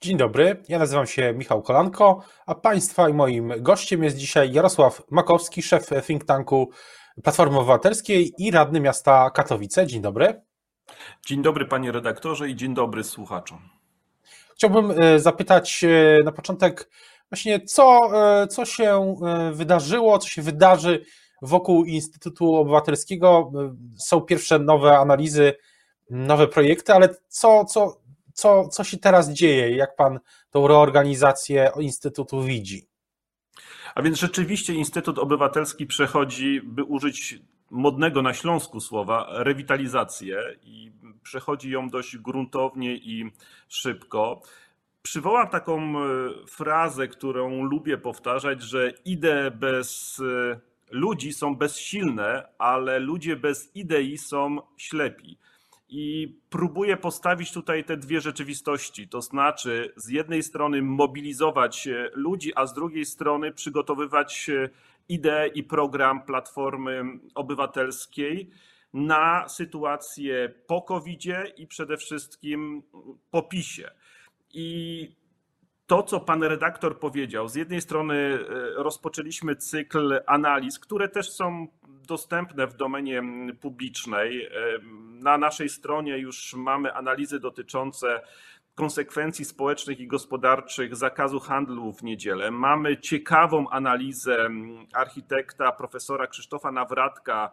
Dzień 0.00 0.16
dobry, 0.16 0.62
ja 0.68 0.78
nazywam 0.78 1.06
się 1.06 1.32
Michał 1.32 1.62
Kolanko, 1.62 2.22
a 2.46 2.54
Państwa 2.54 3.08
i 3.08 3.12
moim 3.12 3.52
gościem 3.58 4.02
jest 4.02 4.16
dzisiaj 4.16 4.52
Jarosław 4.52 5.02
Makowski, 5.10 5.62
szef 5.62 5.90
think 6.06 6.24
tanku 6.24 6.70
Platformy 7.22 7.58
Obywatelskiej 7.58 8.32
i 8.38 8.50
radny 8.50 8.80
miasta 8.80 9.30
Katowice. 9.30 9.86
Dzień 9.86 10.02
dobry. 10.02 10.42
Dzień 11.26 11.42
dobry 11.42 11.66
panie 11.66 11.92
redaktorze 11.92 12.48
i 12.48 12.56
dzień 12.56 12.74
dobry 12.74 13.04
słuchaczom. 13.04 13.58
Chciałbym 14.54 14.90
e, 14.90 15.20
zapytać 15.20 15.84
e, 15.84 16.24
na 16.24 16.32
początek 16.32 16.90
właśnie 17.30 17.60
co, 17.60 18.10
e, 18.42 18.46
co 18.46 18.64
się 18.64 19.16
wydarzyło, 19.52 20.18
co 20.18 20.28
się 20.28 20.42
wydarzy 20.42 21.04
wokół 21.42 21.84
Instytutu 21.84 22.54
Obywatelskiego. 22.54 23.52
Są 23.96 24.20
pierwsze 24.20 24.58
nowe 24.58 24.98
analizy, 24.98 25.52
nowe 26.10 26.48
projekty, 26.48 26.92
ale 26.92 27.08
co, 27.28 27.64
co, 27.64 28.00
co, 28.38 28.68
co 28.68 28.84
się 28.84 28.98
teraz 28.98 29.32
dzieje? 29.32 29.76
Jak 29.76 29.96
pan 29.96 30.20
tą 30.50 30.68
reorganizację 30.68 31.70
Instytutu 31.80 32.42
widzi? 32.42 32.86
A 33.94 34.02
więc 34.02 34.18
rzeczywiście 34.18 34.74
Instytut 34.74 35.18
Obywatelski 35.18 35.86
przechodzi, 35.86 36.60
by 36.64 36.84
użyć 36.84 37.38
modnego 37.70 38.22
na 38.22 38.34
Śląsku 38.34 38.80
słowa, 38.80 39.26
rewitalizację 39.30 40.42
i 40.62 40.92
przechodzi 41.22 41.70
ją 41.70 41.90
dość 41.90 42.16
gruntownie 42.16 42.96
i 42.96 43.30
szybko. 43.68 44.42
Przywołam 45.02 45.48
taką 45.48 45.80
e, 45.80 46.02
frazę, 46.46 47.08
którą 47.08 47.62
lubię 47.62 47.98
powtarzać, 47.98 48.62
że 48.62 48.92
idee 49.04 49.50
bez 49.54 50.20
e, 50.20 50.60
ludzi 50.90 51.32
są 51.32 51.56
bezsilne, 51.56 52.48
ale 52.58 52.98
ludzie 52.98 53.36
bez 53.36 53.76
idei 53.76 54.18
są 54.18 54.58
ślepi 54.76 55.38
i 55.88 56.36
próbuje 56.50 56.96
postawić 56.96 57.52
tutaj 57.52 57.84
te 57.84 57.96
dwie 57.96 58.20
rzeczywistości. 58.20 59.08
To 59.08 59.22
znaczy, 59.22 59.92
z 59.96 60.08
jednej 60.08 60.42
strony 60.42 60.82
mobilizować 60.82 61.88
ludzi, 62.12 62.52
a 62.54 62.66
z 62.66 62.74
drugiej 62.74 63.04
strony 63.04 63.52
przygotowywać 63.52 64.50
ideę 65.08 65.48
i 65.48 65.64
program 65.64 66.22
Platformy 66.22 67.04
Obywatelskiej 67.34 68.50
na 68.92 69.48
sytuację 69.48 70.54
po 70.66 70.82
covid 70.82 71.22
i 71.56 71.66
przede 71.66 71.96
wszystkim 71.96 72.82
po 73.30 73.42
PiSie. 73.42 73.90
I 74.50 75.08
to, 75.86 76.02
co 76.02 76.20
pan 76.20 76.42
redaktor 76.42 76.98
powiedział, 76.98 77.48
z 77.48 77.54
jednej 77.54 77.80
strony 77.80 78.14
e, 78.14 78.38
rozpoczęliśmy 78.82 79.56
cykl 79.56 80.20
analiz, 80.26 80.78
które 80.78 81.08
też 81.08 81.30
są 81.30 81.66
dostępne 82.08 82.66
w 82.66 82.76
domenie 82.76 83.22
publicznej. 83.60 84.48
Na 85.18 85.38
naszej 85.38 85.68
stronie 85.68 86.18
już 86.18 86.54
mamy 86.54 86.94
analizy 86.94 87.40
dotyczące 87.40 88.20
konsekwencji 88.74 89.44
społecznych 89.44 90.00
i 90.00 90.06
gospodarczych 90.06 90.96
zakazu 90.96 91.40
handlu 91.40 91.92
w 91.92 92.02
niedzielę. 92.02 92.50
Mamy 92.50 92.96
ciekawą 92.96 93.68
analizę 93.68 94.48
architekta 94.92 95.72
profesora 95.72 96.26
Krzysztofa 96.26 96.72
Nawratka, 96.72 97.52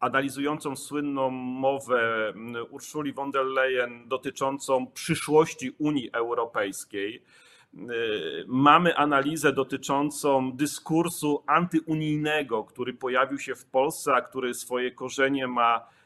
analizującą 0.00 0.76
słynną 0.76 1.30
mowę 1.30 2.32
Urszuli 2.70 3.12
von 3.12 3.30
der 3.30 3.44
Leyen 3.44 4.08
dotyczącą 4.08 4.86
przyszłości 4.86 5.74
Unii 5.78 6.10
Europejskiej. 6.12 7.22
Y, 7.74 8.44
mamy 8.46 8.96
analizę 8.96 9.52
dotyczącą 9.52 10.52
dyskursu 10.52 11.44
antyunijnego, 11.46 12.64
który 12.64 12.94
pojawił 12.94 13.38
się 13.38 13.54
w 13.54 13.64
Polsce, 13.64 14.14
a 14.14 14.20
który 14.20 14.54
swoje 14.54 14.90
korzenie 14.90 15.46
ma 15.48 15.74
mm, 15.74 16.01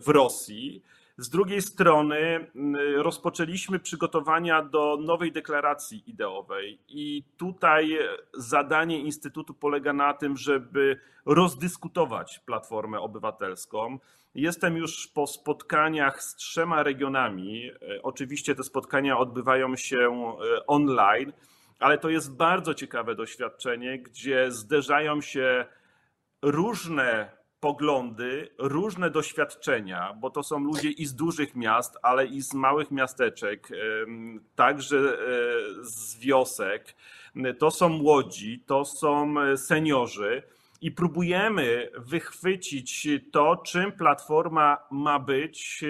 w 0.00 0.08
Rosji. 0.08 0.82
Z 1.18 1.28
drugiej 1.28 1.62
strony 1.62 2.16
y, 2.16 3.02
rozpoczęliśmy 3.02 3.78
przygotowania 3.78 4.62
do 4.62 4.98
nowej 5.00 5.32
deklaracji 5.32 6.10
ideowej, 6.10 6.78
i 6.88 7.24
tutaj 7.36 7.98
zadanie 8.34 9.00
Instytutu 9.00 9.54
polega 9.54 9.92
na 9.92 10.14
tym, 10.14 10.36
żeby 10.36 11.00
rozdyskutować 11.26 12.38
Platformę 12.38 13.00
Obywatelską. 13.00 13.98
Jestem 14.34 14.76
już 14.76 15.06
po 15.06 15.26
spotkaniach 15.26 16.22
z 16.22 16.34
trzema 16.34 16.82
regionami. 16.82 17.70
E, 17.70 18.02
oczywiście 18.02 18.54
te 18.54 18.62
spotkania 18.62 19.18
odbywają 19.18 19.76
się 19.76 19.98
e, 19.98 20.66
online, 20.66 21.32
ale 21.78 21.98
to 21.98 22.10
jest 22.10 22.36
bardzo 22.36 22.74
ciekawe 22.74 23.14
doświadczenie, 23.14 23.98
gdzie 23.98 24.52
zderzają 24.52 25.20
się 25.20 25.66
różne 26.42 27.36
poglądy, 27.66 28.48
różne 28.58 29.10
doświadczenia, 29.10 30.14
bo 30.20 30.30
to 30.30 30.42
są 30.42 30.58
ludzie 30.58 30.90
i 30.90 31.06
z 31.06 31.14
dużych 31.14 31.56
miast, 31.56 31.98
ale 32.02 32.26
i 32.26 32.42
z 32.42 32.54
małych 32.54 32.90
miasteczek, 32.90 33.68
także 34.54 34.98
e, 34.98 35.16
z 35.82 36.18
wiosek. 36.18 36.96
To 37.58 37.70
są 37.70 37.88
młodzi, 37.88 38.62
to 38.66 38.84
są 38.84 39.34
seniorzy 39.56 40.42
i 40.80 40.92
próbujemy 40.92 41.90
wychwycić 41.98 43.08
to, 43.32 43.56
czym 43.56 43.92
platforma 43.92 44.78
ma 44.90 45.18
być 45.18 45.84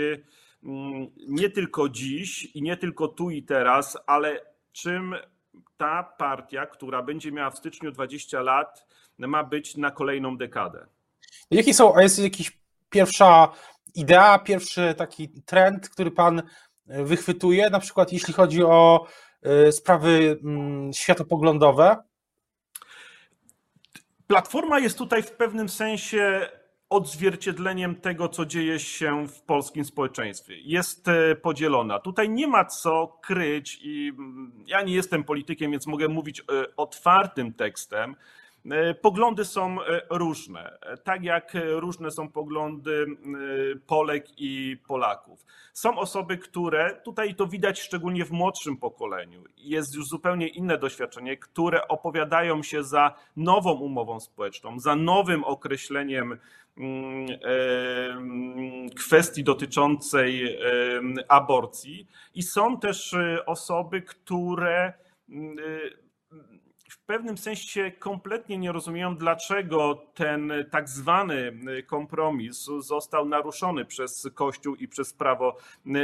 mm, 0.64 1.06
nie 1.28 1.50
tylko 1.50 1.88
dziś 1.88 2.44
i 2.44 2.62
nie 2.62 2.76
tylko 2.76 3.08
tu 3.08 3.30
i 3.30 3.42
teraz, 3.42 3.98
ale 4.06 4.40
czym 4.72 5.14
ta 5.76 6.02
partia, 6.02 6.66
która 6.66 7.02
będzie 7.02 7.32
miała 7.32 7.50
w 7.50 7.58
styczniu 7.58 7.92
20 7.92 8.42
lat, 8.42 8.86
ma 9.18 9.44
być 9.44 9.76
na 9.76 9.90
kolejną 9.90 10.36
dekadę. 10.36 10.95
Jakie 11.50 11.74
są, 11.74 11.96
a 11.96 12.02
jest 12.02 12.18
jakiś 12.18 12.58
pierwsza 12.90 13.48
idea, 13.94 14.38
pierwszy 14.38 14.94
taki 14.98 15.42
trend, 15.42 15.88
który 15.88 16.10
pan 16.10 16.42
wychwytuje, 16.86 17.70
na 17.70 17.80
przykład 17.80 18.12
jeśli 18.12 18.34
chodzi 18.34 18.64
o 18.64 19.06
y, 19.68 19.72
sprawy 19.72 20.38
mm, 20.44 20.92
światopoglądowe? 20.92 21.96
Platforma 24.26 24.78
jest 24.78 24.98
tutaj 24.98 25.22
w 25.22 25.30
pewnym 25.30 25.68
sensie 25.68 26.48
odzwierciedleniem 26.90 27.96
tego, 27.96 28.28
co 28.28 28.46
dzieje 28.46 28.78
się 28.78 29.26
w 29.28 29.42
polskim 29.42 29.84
społeczeństwie. 29.84 30.54
Jest 30.58 31.08
e, 31.08 31.36
podzielona. 31.36 31.98
Tutaj 31.98 32.30
nie 32.30 32.46
ma 32.46 32.64
co 32.64 33.18
kryć 33.22 33.78
i 33.82 34.12
mm, 34.18 34.64
ja 34.66 34.82
nie 34.82 34.94
jestem 34.94 35.24
politykiem, 35.24 35.70
więc 35.70 35.86
mogę 35.86 36.08
mówić 36.08 36.40
e, 36.40 36.44
otwartym 36.76 37.54
tekstem, 37.54 38.16
E, 38.16 38.45
poglądy 39.02 39.44
są 39.44 39.82
e, 39.82 40.02
różne, 40.10 40.78
tak 41.04 41.24
jak 41.24 41.52
różne 41.70 42.10
są 42.10 42.28
poglądy 42.28 43.06
e, 43.06 43.78
Polek 43.86 44.26
i 44.36 44.76
Polaków. 44.86 45.44
Są 45.72 45.98
osoby, 45.98 46.38
które, 46.38 47.00
tutaj 47.04 47.34
to 47.34 47.46
widać 47.46 47.80
szczególnie 47.80 48.24
w 48.24 48.30
młodszym 48.30 48.76
pokoleniu, 48.76 49.44
jest 49.56 49.94
już 49.94 50.08
zupełnie 50.08 50.48
inne 50.48 50.78
doświadczenie, 50.78 51.36
które 51.36 51.88
opowiadają 51.88 52.62
się 52.62 52.84
za 52.84 53.14
nową 53.36 53.72
umową 53.72 54.20
społeczną, 54.20 54.80
za 54.80 54.96
nowym 54.96 55.44
określeniem 55.44 56.38
kwestii 58.96 59.44
dotyczącej 59.44 60.58
aborcji. 61.28 62.06
I 62.34 62.42
są 62.42 62.80
też 62.80 63.14
osoby, 63.46 64.02
które 64.02 64.92
pewnym 67.06 67.38
sensie 67.38 67.92
kompletnie 67.98 68.58
nie 68.58 68.72
rozumieją, 68.72 69.16
dlaczego 69.16 70.02
ten 70.14 70.52
tak 70.70 70.88
zwany 70.88 71.52
kompromis 71.86 72.64
został 72.78 73.28
naruszony 73.28 73.84
przez 73.84 74.30
Kościół 74.34 74.74
i 74.74 74.88
przez 74.88 75.12
Prawo 75.12 75.56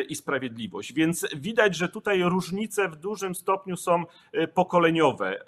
i 0.08 0.14
Sprawiedliwość. 0.14 0.92
Więc 0.92 1.26
widać, 1.36 1.76
że 1.76 1.88
tutaj 1.88 2.22
różnice 2.22 2.88
w 2.88 2.96
dużym 2.96 3.34
stopniu 3.34 3.76
są 3.76 4.04
pokoleniowe 4.54 5.44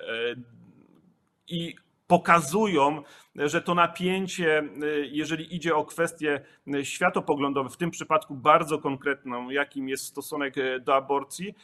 i 1.49 1.75
pokazują, 2.07 3.03
że 3.37 3.63
to 3.63 3.75
napięcie, 3.75 4.69
jeżeli 5.03 5.57
idzie 5.57 5.77
o 5.77 5.85
kwestie 5.85 6.41
światopoglądowe, 6.83 7.71
w 7.71 7.77
tym 7.77 7.91
przypadku 7.91 8.35
bardzo 8.35 8.79
konkretną, 8.79 9.51
jakim 9.51 9.89
jest 9.89 10.05
stosunek 10.05 10.55
do 10.81 10.95
aborcji, 10.95 11.55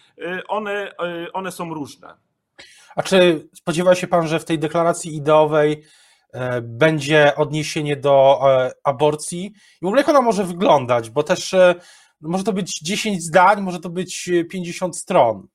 one, 0.48 0.92
one 1.32 1.52
są 1.52 1.74
różne. 1.74 2.29
A 2.96 3.02
czy 3.02 3.48
spodziewa 3.54 3.94
się 3.94 4.06
Pan, 4.06 4.28
że 4.28 4.40
w 4.40 4.44
tej 4.44 4.58
deklaracji 4.58 5.16
ideowej 5.16 5.84
e, 6.32 6.60
będzie 6.60 7.36
odniesienie 7.36 7.96
do 7.96 8.40
e, 8.42 8.70
aborcji? 8.84 9.44
I 9.46 9.82
w 9.82 9.86
ogóle 9.86 10.00
jak 10.00 10.08
ona 10.08 10.20
może 10.20 10.44
wyglądać? 10.44 11.10
Bo 11.10 11.22
też 11.22 11.54
e, 11.54 11.74
może 12.20 12.44
to 12.44 12.52
być 12.52 12.80
10 12.80 13.22
zdań, 13.22 13.60
może 13.60 13.80
to 13.80 13.90
być 13.90 14.30
50 14.50 14.96
stron. 14.96 15.48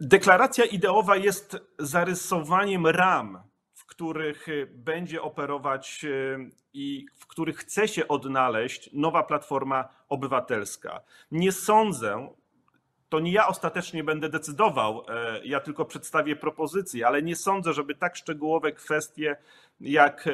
Deklaracja 0.00 0.64
ideowa 0.64 1.16
jest 1.16 1.56
zarysowaniem 1.78 2.86
ram, 2.86 3.42
w 3.74 3.86
których 3.86 4.46
będzie 4.70 5.22
operować 5.22 6.06
i 6.72 7.06
w 7.14 7.26
których 7.26 7.56
chce 7.58 7.88
się 7.88 8.08
odnaleźć 8.08 8.90
nowa 8.92 9.22
platforma 9.22 9.88
obywatelska. 10.08 11.00
Nie 11.30 11.52
sądzę, 11.52 12.28
to 13.14 13.20
nie 13.20 13.32
ja 13.32 13.46
ostatecznie 13.46 14.04
będę 14.04 14.28
decydował, 14.28 15.04
e, 15.08 15.40
ja 15.44 15.60
tylko 15.60 15.84
przedstawię 15.84 16.36
propozycje, 16.36 17.06
ale 17.06 17.22
nie 17.22 17.36
sądzę, 17.36 17.72
żeby 17.72 17.94
tak 17.94 18.16
szczegółowe 18.16 18.72
kwestie 18.72 19.36
jak 19.80 20.28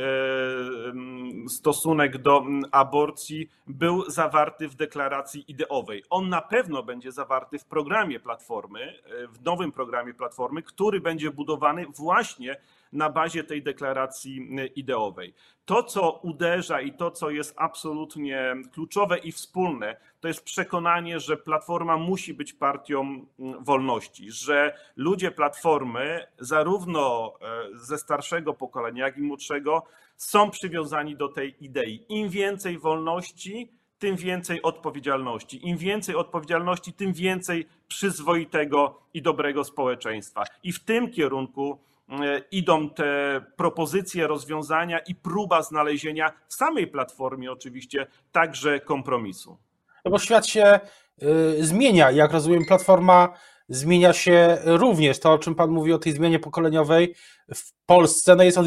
stosunek 1.48 2.18
do 2.18 2.44
aborcji 2.72 3.50
był 3.66 4.10
zawarty 4.10 4.68
w 4.68 4.74
deklaracji 4.74 5.44
ideowej. 5.48 6.04
On 6.10 6.28
na 6.28 6.40
pewno 6.40 6.82
będzie 6.82 7.12
zawarty 7.12 7.58
w 7.58 7.64
programie 7.64 8.20
Platformy, 8.20 8.94
w 9.32 9.44
nowym 9.44 9.72
programie 9.72 10.14
Platformy, 10.14 10.62
który 10.62 11.00
będzie 11.00 11.30
budowany 11.30 11.86
właśnie 11.86 12.56
na 12.92 13.10
bazie 13.10 13.44
tej 13.44 13.62
deklaracji 13.62 14.48
ideowej. 14.76 15.34
To, 15.64 15.82
co 15.82 16.12
uderza 16.12 16.80
i 16.80 16.92
to, 16.92 17.10
co 17.10 17.30
jest 17.30 17.54
absolutnie 17.56 18.54
kluczowe 18.72 19.18
i 19.18 19.32
wspólne, 19.32 19.96
to 20.20 20.28
jest 20.28 20.44
przekonanie, 20.44 21.20
że 21.20 21.36
Platforma 21.36 21.96
musi 21.96 22.34
być 22.34 22.52
partią 22.52 23.26
wolności, 23.60 24.30
że 24.30 24.78
ludzie 24.96 25.30
Platformy, 25.30 26.26
zarówno 26.38 27.32
e, 27.40 27.78
ze 27.78 27.98
starszego 27.98 28.54
pokolenia, 28.54 29.04
jak 29.04 29.18
i 29.18 29.22
młodszego, 29.30 29.82
są 30.16 30.50
przywiązani 30.50 31.16
do 31.16 31.28
tej 31.28 31.64
idei. 31.64 32.04
Im 32.08 32.28
więcej 32.28 32.78
wolności, 32.78 33.72
tym 33.98 34.16
więcej 34.16 34.62
odpowiedzialności. 34.62 35.68
Im 35.68 35.76
więcej 35.76 36.14
odpowiedzialności, 36.14 36.92
tym 36.92 37.12
więcej 37.12 37.66
przyzwoitego 37.88 39.00
i 39.14 39.22
dobrego 39.22 39.64
społeczeństwa. 39.64 40.44
I 40.62 40.72
w 40.72 40.84
tym 40.84 41.10
kierunku 41.10 41.78
E, 42.10 42.42
idą 42.50 42.90
te 42.90 43.40
propozycje, 43.56 44.26
rozwiązania 44.26 44.98
i 44.98 45.14
próba 45.14 45.62
znalezienia 45.62 46.32
w 46.48 46.54
samej 46.54 46.86
platformie 46.86 47.52
oczywiście 47.52 48.06
także 48.32 48.80
kompromisu. 48.80 49.56
No 50.04 50.10
bo 50.10 50.18
świat 50.18 50.46
się 50.46 50.80
y, 51.22 51.64
zmienia. 51.64 52.10
Jak 52.10 52.32
rozumiem, 52.32 52.64
platforma 52.64 53.34
zmienia 53.68 54.12
się 54.12 54.58
również. 54.64 55.20
To, 55.20 55.32
o 55.32 55.38
czym 55.38 55.54
Pan 55.54 55.70
mówi 55.70 55.92
o 55.92 55.98
tej 55.98 56.12
zmianie 56.12 56.38
pokoleniowej 56.38 57.14
w 57.54 57.72
Polsce, 57.86 58.36
no 58.36 58.42
jest 58.42 58.58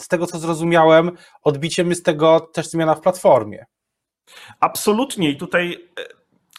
z 0.00 0.08
tego 0.08 0.26
co 0.26 0.38
zrozumiałem, 0.38 1.10
odbiciem 1.42 1.90
jest 1.90 2.04
tego 2.04 2.40
też 2.40 2.68
zmiana 2.68 2.94
w 2.94 3.00
platformie. 3.00 3.66
Absolutnie. 4.60 5.30
I 5.30 5.36
tutaj 5.36 5.88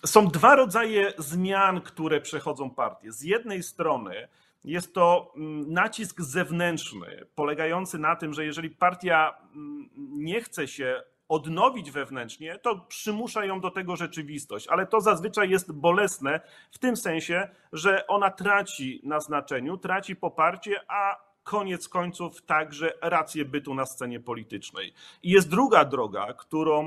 e, 0.04 0.08
są 0.08 0.28
dwa 0.28 0.56
rodzaje 0.56 1.14
zmian, 1.18 1.82
które 1.82 2.22
przechodzą 2.22 2.70
partie. 2.70 3.12
Z 3.12 3.22
jednej 3.22 3.64
strony 3.64 4.28
jest 4.64 4.94
to 4.94 5.34
mm, 5.36 5.74
nacisk 5.74 6.22
zewnętrzny, 6.22 7.26
polegający 7.36 7.98
na 8.00 8.16
tym, 8.16 8.34
że 8.34 8.46
jeżeli 8.46 8.70
partia 8.70 9.38
mm, 9.56 9.90
nie 9.96 10.42
chce 10.42 10.68
się 10.68 11.04
odnowić 11.30 11.92
wewnętrznie, 11.92 12.60
to 12.60 12.80
przymusza 12.80 13.46
ją 13.46 13.60
do 13.60 13.72
tego 13.72 13.96
rzeczywistość, 13.96 14.68
ale 14.68 14.88
to 14.88 15.02
zazwyczaj 15.02 15.50
jest 15.50 15.72
bolesne 15.72 16.42
w 16.72 16.80
tym 16.80 16.98
sensie, 16.98 17.50
że 17.74 18.08
ona 18.08 18.32
traci 18.32 19.02
na 19.04 19.20
znaczeniu, 19.20 19.78
traci 19.78 20.16
poparcie, 20.16 20.82
a 20.88 21.31
koniec 21.52 21.90
końców 21.90 22.42
także 22.42 22.94
rację 23.02 23.46
bytu 23.46 23.74
na 23.74 23.86
scenie 23.86 24.20
politycznej. 24.20 24.94
Jest 25.24 25.50
druga 25.50 25.86
droga, 25.86 26.34
którą 26.34 26.84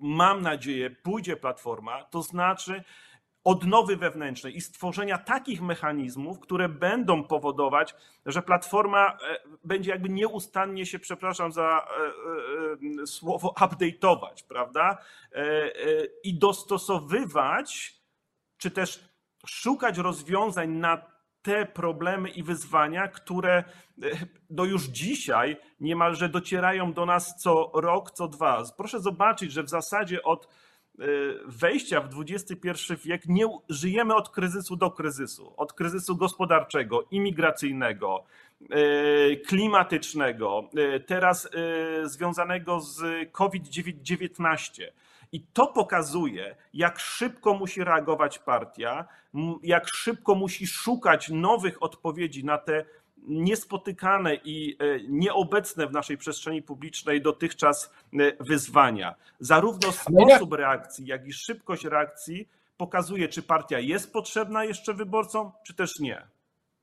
mam 0.00 0.42
nadzieję 0.42 0.90
pójdzie 0.90 1.36
Platforma, 1.36 2.04
to 2.04 2.22
znaczy 2.22 2.84
odnowy 3.44 3.96
wewnętrznej 3.96 4.56
i 4.56 4.60
stworzenia 4.60 5.18
takich 5.18 5.62
mechanizmów, 5.62 6.40
które 6.40 6.68
będą 6.68 7.24
powodować, 7.24 7.94
że 8.26 8.42
platforma 8.42 9.08
e, 9.08 9.38
będzie 9.64 9.90
jakby 9.90 10.08
nieustannie 10.08 10.86
się, 10.86 10.98
przepraszam 10.98 11.52
za 11.52 11.86
e, 12.98 13.02
e, 13.02 13.06
słowo, 13.06 13.54
update'ować, 13.60 14.44
prawda? 14.48 14.98
I 16.24 16.38
dostosowywać, 16.38 17.94
czy 18.58 18.70
też 18.70 19.08
szukać 19.46 19.98
rozwiązań 19.98 20.70
na 20.70 21.11
te 21.42 21.66
problemy 21.66 22.28
i 22.28 22.42
wyzwania, 22.42 23.08
które 23.08 23.64
do 24.50 24.64
już 24.64 24.84
dzisiaj 24.84 25.56
niemalże 25.80 26.28
docierają 26.28 26.92
do 26.92 27.06
nas 27.06 27.36
co 27.36 27.70
rok, 27.74 28.10
co 28.10 28.28
dwa. 28.28 28.62
Proszę 28.76 29.00
zobaczyć, 29.00 29.52
że 29.52 29.62
w 29.62 29.68
zasadzie 29.68 30.22
od 30.22 30.48
Y, 31.00 31.38
wejścia 31.46 32.00
w 32.00 32.20
XXI 32.20 32.94
wiek 33.04 33.26
nie 33.26 33.44
żyjemy 33.68 34.14
od 34.14 34.28
kryzysu 34.28 34.76
do 34.76 34.90
kryzysu, 34.90 35.54
od 35.56 35.72
kryzysu 35.72 36.16
gospodarczego, 36.16 37.04
imigracyjnego, 37.10 38.24
y, 38.62 39.42
klimatycznego, 39.46 40.70
teraz 41.06 41.48
związanego 42.04 42.80
z 42.80 43.02
COVID-19. 43.32 44.82
I 45.32 45.40
to 45.52 45.66
pokazuje, 45.66 46.56
jak 46.74 46.98
szybko 46.98 47.54
musi 47.54 47.84
reagować 47.84 48.38
partia, 48.38 49.08
jak 49.62 49.88
szybko 49.88 50.34
musi 50.34 50.66
szukać 50.66 51.28
nowych 51.28 51.82
odpowiedzi 51.82 52.44
na 52.44 52.58
te 52.58 52.84
niespotykane 53.26 54.34
i 54.34 54.76
e, 54.78 55.00
nieobecne 55.08 55.86
w 55.86 55.92
naszej 55.92 56.18
przestrzeni 56.18 56.62
publicznej 56.62 57.22
dotychczas 57.22 57.90
e, 58.12 58.44
wyzwania. 58.44 59.14
Zarówno 59.40 59.92
sposób 59.92 60.52
reakcji, 60.52 61.06
jak 61.06 61.26
i 61.26 61.32
szybkość 61.32 61.84
reakcji 61.84 62.48
pokazuje, 62.76 63.28
czy 63.28 63.42
partia 63.42 63.78
jest 63.78 64.12
potrzebna 64.12 64.64
jeszcze 64.64 64.94
wyborcom, 64.94 65.50
czy 65.66 65.74
też 65.74 66.00
nie. 66.00 66.26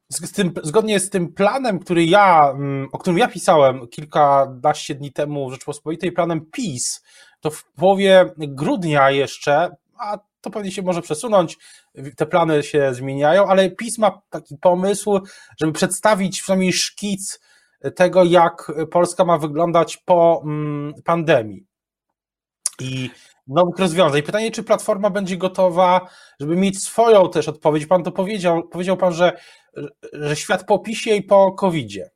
Z 0.09 0.31
tym, 0.31 0.53
zgodnie 0.63 0.99
z 0.99 1.09
tym 1.09 1.33
planem, 1.33 1.79
który 1.79 2.05
ja, 2.05 2.51
mm, 2.51 2.89
o 2.91 2.97
którym 2.97 3.17
ja 3.17 3.27
pisałem 3.27 3.87
kilkanaście 3.87 4.95
dni 4.95 5.11
temu 5.11 5.49
w 5.49 5.51
Rzeczpospolitej, 5.53 6.11
planem 6.11 6.45
PiS, 6.51 7.03
to 7.39 7.51
w 7.51 7.63
połowie 7.63 8.25
grudnia 8.37 9.11
jeszcze, 9.11 9.75
a 9.97 10.17
to 10.41 10.49
pewnie 10.49 10.71
się 10.71 10.81
może 10.81 11.01
przesunąć, 11.01 11.57
te 12.17 12.25
plany 12.25 12.63
się 12.63 12.93
zmieniają, 12.93 13.47
ale 13.47 13.71
PiS 13.71 13.97
ma 13.97 14.21
taki 14.29 14.57
pomysł, 14.57 15.19
żeby 15.59 15.73
przedstawić 15.73 16.41
przynajmniej 16.41 16.73
szkic 16.73 17.39
tego, 17.95 18.23
jak 18.23 18.71
Polska 18.91 19.25
ma 19.25 19.37
wyglądać 19.37 19.97
po 19.97 20.41
mm, 20.45 20.93
pandemii. 21.05 21.65
I 22.79 23.09
nowych 23.47 23.79
rozwiązań. 23.79 24.21
Pytanie, 24.21 24.51
czy 24.51 24.63
Platforma 24.63 25.09
będzie 25.09 25.37
gotowa, 25.37 26.09
żeby 26.39 26.55
mieć 26.55 26.83
swoją 26.83 27.29
też 27.29 27.47
odpowiedź. 27.47 27.85
Pan 27.85 28.03
to 28.03 28.11
powiedział, 28.11 28.67
powiedział 28.67 28.97
Pan, 28.97 29.13
że, 29.13 29.37
że 30.13 30.35
świat 30.35 30.65
po 30.65 30.79
PiSie 30.79 31.15
i 31.15 31.23
po 31.23 31.51
COVID-zie. 31.51 32.09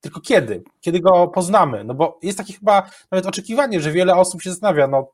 Tylko 0.00 0.20
kiedy? 0.20 0.62
Kiedy 0.80 1.00
go 1.00 1.28
poznamy? 1.28 1.84
No 1.84 1.94
bo 1.94 2.18
jest 2.22 2.38
takie 2.38 2.52
chyba 2.52 2.90
nawet 3.10 3.26
oczekiwanie, 3.26 3.80
że 3.80 3.92
wiele 3.92 4.14
osób 4.14 4.42
się 4.42 4.50
zastanawia, 4.50 4.86
no 4.86 5.12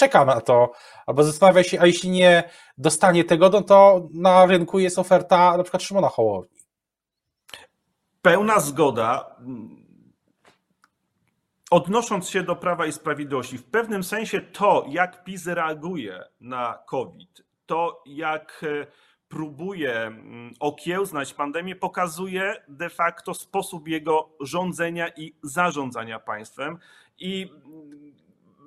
czeka 0.00 0.24
na 0.24 0.40
to, 0.40 0.72
albo 1.06 1.24
zastanawia 1.24 1.62
się, 1.62 1.80
a 1.80 1.86
jeśli 1.86 2.10
nie 2.10 2.50
dostanie 2.78 3.24
tego, 3.24 3.48
no 3.48 3.62
to 3.62 4.08
na 4.14 4.46
rynku 4.46 4.78
jest 4.78 4.98
oferta 4.98 5.56
na 5.56 5.62
przykład 5.62 5.82
Szymona 5.82 6.08
Hołowni. 6.08 6.58
Pełna 8.22 8.60
zgoda. 8.60 9.36
Odnosząc 11.70 12.28
się 12.28 12.42
do 12.42 12.56
Prawa 12.56 12.86
i 12.86 12.92
Sprawiedliwości, 12.92 13.58
w 13.58 13.64
pewnym 13.64 14.04
sensie 14.04 14.40
to, 14.40 14.84
jak 14.88 15.24
PiS 15.24 15.46
reaguje 15.46 16.24
na 16.40 16.78
COVID, 16.86 17.42
to 17.66 18.02
jak 18.06 18.64
e, 18.82 18.86
próbuje 19.30 19.92
mm, 19.92 20.54
okiełznać 20.60 21.34
pandemię, 21.34 21.76
pokazuje 21.76 22.54
de 22.68 22.88
facto 22.88 23.34
sposób 23.34 23.88
jego 23.88 24.30
rządzenia 24.40 25.08
i 25.08 25.34
zarządzania 25.42 26.18
państwem. 26.18 26.78
I 27.18 27.52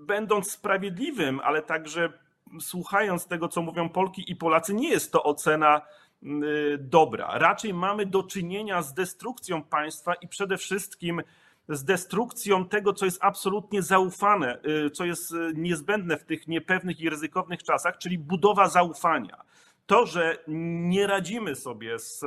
będąc 0.05 0.51
sprawiedliwym, 0.51 1.39
ale 1.39 1.62
także 1.62 2.13
słuchając 2.60 3.27
tego, 3.27 3.48
co 3.48 3.62
mówią 3.62 3.89
Polki 3.89 4.32
i 4.32 4.36
Polacy, 4.36 4.74
nie 4.74 4.89
jest 4.89 5.12
to 5.12 5.24
ocena 5.24 5.82
y, 6.24 6.77
dobra. 6.79 7.38
Raczej 7.38 7.74
mamy 7.74 8.05
do 8.05 8.24
czynienia 8.24 8.82
z 8.82 8.93
destrukcją 8.93 9.63
państwa 9.63 10.13
i 10.13 10.27
przede 10.27 10.58
wszystkim 10.58 11.22
z 11.70 11.84
destrukcją 11.84 12.65
tego, 12.65 12.93
co 12.93 13.05
jest 13.05 13.24
absolutnie 13.24 13.82
zaufane, 13.82 14.60
y, 14.86 14.89
co 14.89 15.05
jest 15.05 15.32
y, 15.32 15.53
niezbędne 15.55 16.17
w 16.17 16.24
tych 16.24 16.48
niepewnych 16.48 17.01
i 17.01 17.10
ryzykownych 17.10 17.63
czasach, 17.63 17.98
czyli 17.98 18.17
budowa 18.17 18.70
zaufania. 18.70 19.43
To, 19.86 20.06
że 20.06 20.38
nie 20.48 21.08
radzimy 21.08 21.56
sobie 21.56 22.00
z 22.00 22.22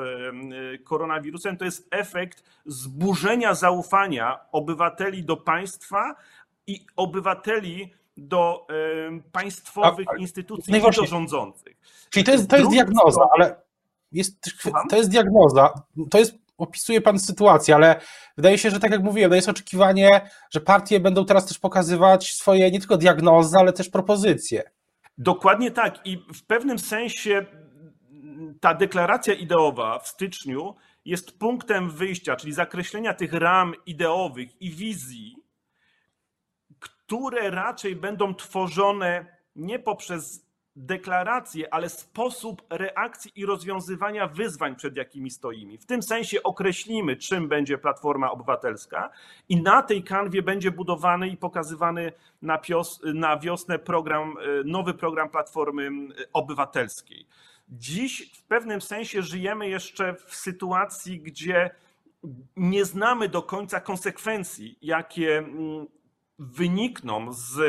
koronawirusem, 0.84 1.56
to 1.56 1.64
jest 1.64 1.88
efekt 1.90 2.42
zburzenia 2.66 3.54
zaufania 3.54 4.38
obywateli 4.52 5.24
do 5.24 5.36
państwa, 5.36 6.16
i 6.66 6.86
obywateli 6.96 7.92
do 8.16 8.66
państwowych 9.32 10.06
a, 10.14 10.16
instytucji 10.16 10.72
no 10.72 10.78
i 10.78 10.82
do 10.82 11.06
rządzących. 11.06 11.76
Czyli 12.10 12.24
to 12.24 12.32
jest, 12.32 12.50
to 12.50 12.56
jest 12.56 12.70
diagnoza, 12.70 13.28
ale 13.36 13.56
jest, 14.12 14.60
to 14.90 14.96
jest 14.96 15.10
diagnoza, 15.10 15.72
to 16.10 16.18
jest, 16.18 16.34
opisuje 16.58 17.00
pan 17.00 17.18
sytuację, 17.18 17.74
ale 17.74 18.00
wydaje 18.36 18.58
się, 18.58 18.70
że 18.70 18.80
tak 18.80 18.90
jak 18.90 19.02
mówiłem, 19.02 19.30
to 19.30 19.36
jest 19.36 19.48
oczekiwanie, 19.48 20.30
że 20.50 20.60
partie 20.60 21.00
będą 21.00 21.24
teraz 21.24 21.46
też 21.46 21.58
pokazywać 21.58 22.32
swoje 22.32 22.70
nie 22.70 22.78
tylko 22.78 22.96
diagnozy, 22.96 23.56
ale 23.60 23.72
też 23.72 23.88
propozycje. 23.88 24.70
Dokładnie 25.18 25.70
tak. 25.70 26.06
I 26.06 26.18
w 26.34 26.42
pewnym 26.46 26.78
sensie 26.78 27.46
ta 28.60 28.74
deklaracja 28.74 29.34
ideowa 29.34 29.98
w 29.98 30.08
styczniu 30.08 30.74
jest 31.04 31.38
punktem 31.38 31.90
wyjścia, 31.90 32.36
czyli 32.36 32.52
zakreślenia 32.52 33.14
tych 33.14 33.32
ram 33.32 33.74
ideowych 33.86 34.62
i 34.62 34.70
wizji, 34.70 35.36
które 36.78 37.50
raczej 37.50 37.96
będą 37.96 38.34
tworzone 38.34 39.36
nie 39.56 39.78
poprzez 39.78 40.45
deklaracje, 40.76 41.74
ale 41.74 41.88
sposób 41.88 42.62
reakcji 42.70 43.32
i 43.36 43.46
rozwiązywania 43.46 44.26
wyzwań, 44.26 44.76
przed 44.76 44.96
jakimi 44.96 45.30
stoimy. 45.30 45.78
W 45.78 45.86
tym 45.86 46.02
sensie 46.02 46.42
określimy, 46.42 47.16
czym 47.16 47.48
będzie 47.48 47.78
Platforma 47.78 48.30
Obywatelska 48.30 49.10
i 49.48 49.62
na 49.62 49.82
tej 49.82 50.02
kanwie 50.02 50.42
będzie 50.42 50.70
budowany 50.70 51.28
i 51.28 51.36
pokazywany 51.36 52.12
na, 52.42 52.58
pios, 52.58 53.00
na 53.14 53.38
wiosnę 53.38 53.78
program, 53.78 54.34
nowy 54.64 54.94
program 54.94 55.30
Platformy 55.30 55.90
Obywatelskiej. 56.32 57.26
Dziś 57.68 58.32
w 58.38 58.42
pewnym 58.42 58.80
sensie 58.80 59.22
żyjemy 59.22 59.68
jeszcze 59.68 60.14
w 60.14 60.36
sytuacji, 60.36 61.20
gdzie 61.20 61.70
nie 62.56 62.84
znamy 62.84 63.28
do 63.28 63.42
końca 63.42 63.80
konsekwencji, 63.80 64.78
jakie 64.82 65.44
wynikną 66.38 67.32
z 67.32 67.60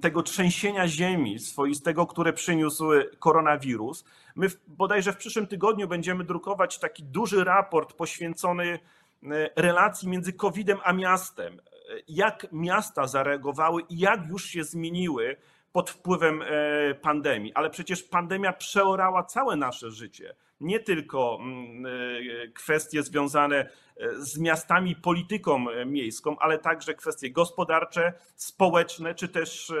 tego 0.00 0.22
trzęsienia 0.22 0.88
ziemi 0.88 1.38
swoistego, 1.38 2.06
które 2.06 2.32
przyniósł 2.32 2.84
koronawirus. 3.18 4.04
My 4.34 4.46
bodajże 4.66 5.12
w 5.12 5.16
przyszłym 5.16 5.46
tygodniu 5.46 5.88
będziemy 5.88 6.24
drukować 6.24 6.78
taki 6.78 7.02
duży 7.02 7.44
raport 7.44 7.92
poświęcony 7.92 8.78
e, 9.22 9.50
relacji 9.56 10.08
między 10.08 10.32
COVID-em 10.32 10.78
a 10.84 10.92
miastem. 10.92 11.60
Jak 12.08 12.46
miasta 12.52 13.06
zareagowały 13.06 13.82
i 13.88 13.98
jak 13.98 14.28
już 14.28 14.44
się 14.44 14.64
zmieniły 14.64 15.36
pod 15.72 15.90
wpływem 15.90 16.42
e, 16.42 16.94
pandemii, 16.94 17.54
ale 17.54 17.70
przecież 17.70 18.02
pandemia 18.02 18.52
przeorała 18.52 19.22
całe 19.22 19.56
nasze 19.56 19.90
życie. 19.90 20.34
Nie 20.60 20.80
tylko 20.80 21.38
mm, 21.40 21.86
e, 21.86 22.48
kwestie 22.48 23.02
związane 23.02 23.56
e, 23.56 23.68
z 24.16 24.38
miastami, 24.38 24.96
polityką 24.96 25.64
miejską, 25.86 26.38
ale 26.38 26.58
także 26.58 26.94
kwestie 26.94 27.30
gospodarcze, 27.30 28.12
społeczne, 28.36 29.14
czy 29.14 29.28
też 29.28 29.72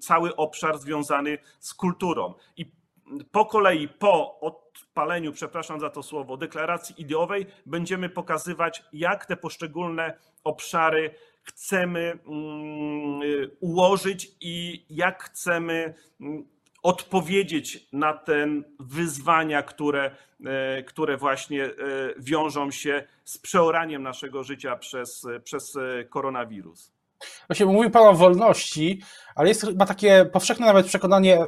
cały 0.00 0.36
obszar 0.36 0.78
związany 0.78 1.38
z 1.60 1.74
kulturą. 1.74 2.34
I 2.56 2.72
po 3.32 3.46
kolei, 3.46 3.88
po 3.88 4.40
odpaleniu, 4.40 5.32
przepraszam 5.32 5.80
za 5.80 5.90
to 5.90 6.02
słowo, 6.02 6.36
deklaracji 6.36 7.00
ideowej, 7.02 7.46
będziemy 7.66 8.08
pokazywać, 8.08 8.82
jak 8.92 9.26
te 9.26 9.36
poszczególne 9.36 10.18
obszary 10.44 11.14
chcemy 11.42 12.18
mm, 12.26 13.20
ułożyć 13.60 14.36
i 14.40 14.86
jak 14.90 15.22
chcemy 15.22 15.94
mm, 16.20 16.55
odpowiedzieć 16.86 17.88
na 17.92 18.14
te 18.14 18.46
wyzwania, 18.80 19.62
które, 19.62 20.10
e, 20.46 20.82
które 20.82 21.16
właśnie 21.16 21.64
e, 21.64 21.70
wiążą 22.18 22.70
się 22.70 23.04
z 23.24 23.38
przeoraniem 23.38 24.02
naszego 24.02 24.44
życia 24.44 24.76
przez, 24.76 25.26
przez 25.44 25.78
koronawirus. 26.10 26.92
Właśnie 27.48 27.66
mówił 27.66 27.90
Pan 27.90 28.06
o 28.06 28.14
wolności, 28.14 29.02
ale 29.34 29.48
jest 29.48 29.60
chyba 29.60 29.86
takie 29.86 30.24
powszechne 30.32 30.66
nawet 30.66 30.86
przekonanie 30.86 31.46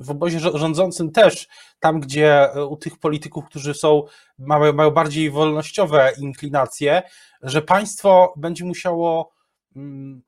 w 0.00 0.10
obozie 0.10 0.38
rządzącym 0.40 1.12
też, 1.12 1.48
tam 1.80 2.00
gdzie 2.00 2.48
u 2.68 2.76
tych 2.76 2.98
polityków, 2.98 3.44
którzy 3.44 3.74
są, 3.74 4.02
mają, 4.38 4.72
mają 4.72 4.90
bardziej 4.90 5.30
wolnościowe 5.30 6.12
inklinacje, 6.18 7.02
że 7.42 7.62
państwo 7.62 8.34
będzie 8.36 8.64
musiało 8.64 9.32
mm, 9.76 10.22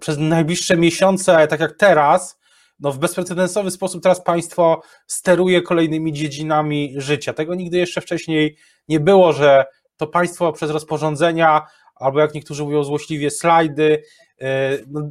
przez 0.00 0.18
najbliższe 0.18 0.76
miesiące, 0.76 1.46
tak 1.46 1.60
jak 1.60 1.72
teraz, 1.72 2.43
no 2.80 2.92
w 2.92 2.98
bezprecedensowy 2.98 3.70
sposób 3.70 4.02
teraz 4.02 4.22
państwo 4.22 4.82
steruje 5.06 5.62
kolejnymi 5.62 6.12
dziedzinami 6.12 6.94
życia. 6.96 7.32
Tego 7.32 7.54
nigdy 7.54 7.78
jeszcze 7.78 8.00
wcześniej 8.00 8.56
nie 8.88 9.00
było, 9.00 9.32
że 9.32 9.64
to 9.96 10.06
państwo 10.06 10.52
przez 10.52 10.70
rozporządzenia, 10.70 11.62
albo 11.94 12.20
jak 12.20 12.34
niektórzy 12.34 12.64
mówią 12.64 12.84
złośliwie, 12.84 13.30
slajdy, 13.30 14.02
e, 14.40 14.78
no, 14.86 15.10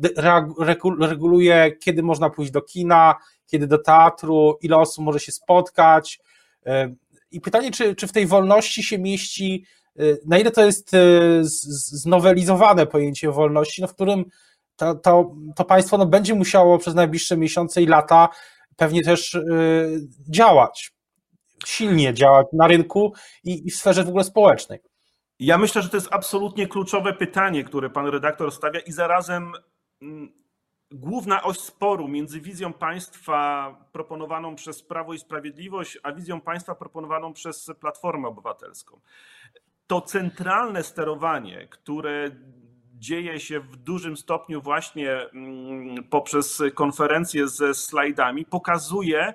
reguluje, 0.99 1.71
kiedy 1.79 2.03
można 2.03 2.29
pójść 2.29 2.51
do 2.51 2.61
kina, 2.61 3.15
kiedy 3.47 3.67
do 3.67 3.77
teatru, 3.77 4.57
ile 4.61 4.77
osób 4.77 5.05
może 5.05 5.19
się 5.19 5.31
spotkać. 5.31 6.19
E, 6.65 6.95
I 7.31 7.41
pytanie, 7.41 7.71
czy, 7.71 7.95
czy 7.95 8.07
w 8.07 8.11
tej 8.11 8.25
wolności 8.25 8.83
się 8.83 8.97
mieści 8.97 9.65
Y, 9.99 10.19
na 10.25 10.37
ile 10.39 10.51
to 10.51 10.65
jest 10.65 10.91
znowelizowane 11.91 12.85
pojęcie 12.85 13.31
wolności, 13.31 13.81
no 13.81 13.87
w 13.87 13.93
którym 13.93 14.25
to, 14.83 14.95
to, 14.95 15.35
to 15.55 15.65
państwo 15.65 15.97
no 15.97 16.05
będzie 16.05 16.35
musiało 16.35 16.77
przez 16.77 16.95
najbliższe 16.95 17.37
miesiące 17.37 17.81
i 17.81 17.85
lata 17.85 18.29
pewnie 18.77 19.03
też 19.03 19.33
y, 19.33 20.07
działać, 20.29 20.91
silnie 21.65 22.13
działać 22.13 22.47
na 22.53 22.67
rynku 22.67 23.13
i, 23.43 23.67
i 23.67 23.71
w 23.71 23.75
sferze 23.75 24.03
w 24.03 24.09
ogóle 24.09 24.23
społecznej. 24.23 24.79
Ja 25.39 25.57
myślę, 25.57 25.81
że 25.81 25.89
to 25.89 25.97
jest 25.97 26.07
absolutnie 26.11 26.67
kluczowe 26.67 27.13
pytanie, 27.13 27.63
które 27.63 27.89
pan 27.89 28.07
redaktor 28.07 28.51
stawia 28.51 28.79
i 28.79 28.91
zarazem 28.91 29.51
mm, 30.01 30.33
główna 30.91 31.43
oś 31.43 31.59
sporu 31.59 32.07
między 32.07 32.41
wizją 32.41 32.73
państwa 32.73 33.75
proponowaną 33.91 34.55
przez 34.55 34.83
Prawo 34.83 35.13
i 35.13 35.19
Sprawiedliwość, 35.19 35.97
a 36.03 36.11
wizją 36.11 36.41
państwa 36.41 36.75
proponowaną 36.75 37.33
przez 37.33 37.71
Platformę 37.79 38.27
Obywatelską 38.27 39.01
to 39.87 40.01
centralne 40.01 40.83
sterowanie, 40.83 41.67
które 41.67 42.29
dzieje 43.03 43.39
się 43.39 43.59
w 43.59 43.75
dużym 43.75 44.17
stopniu 44.17 44.61
właśnie 44.61 45.11
mm, 45.11 46.03
poprzez 46.03 46.63
konferencje 46.73 47.47
ze 47.47 47.73
slajdami, 47.73 48.45
pokazuje, 48.45 49.33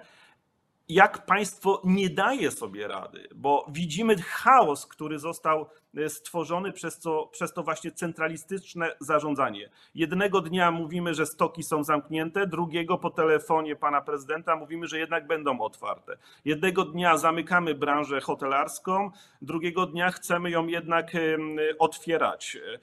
jak 0.88 1.26
państwo 1.26 1.82
nie 1.84 2.10
daje 2.10 2.50
sobie 2.50 2.88
rady, 2.88 3.28
bo 3.34 3.66
widzimy 3.68 4.16
chaos, 4.16 4.86
który 4.86 5.18
został 5.18 5.66
e, 5.96 6.08
stworzony 6.08 6.72
przez 6.72 7.00
to, 7.00 7.26
przez 7.32 7.52
to 7.52 7.62
właśnie 7.62 7.92
centralistyczne 7.92 8.96
zarządzanie. 9.00 9.70
Jednego 9.94 10.40
dnia 10.40 10.70
mówimy, 10.70 11.14
że 11.14 11.26
stoki 11.26 11.62
są 11.62 11.84
zamknięte, 11.84 12.46
drugiego 12.46 12.98
po 12.98 13.10
telefonie 13.10 13.76
pana 13.76 14.00
prezydenta 14.00 14.56
mówimy, 14.56 14.86
że 14.86 14.98
jednak 14.98 15.26
będą 15.26 15.60
otwarte. 15.60 16.16
Jednego 16.44 16.84
dnia 16.84 17.18
zamykamy 17.18 17.74
branżę 17.74 18.20
hotelarską, 18.20 19.10
drugiego 19.42 19.86
dnia 19.86 20.10
chcemy 20.10 20.50
ją 20.50 20.66
jednak 20.66 21.12
otwierać 21.78 22.56
e, 22.56 22.74
e, 22.74 22.78